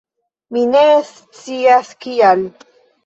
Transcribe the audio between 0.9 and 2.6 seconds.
scias kial